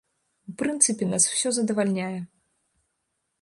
[0.51, 2.19] У прынцыпе нас усё задавальняе.